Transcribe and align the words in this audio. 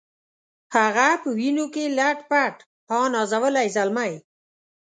هغه 0.75 1.07
په 1.21 1.29
وینو 1.37 1.65
کي 1.73 1.83
لت 1.97 2.19
پت 2.29 2.55
ها 2.89 2.99
نازولی 3.13 3.67
زلمی 3.75 4.13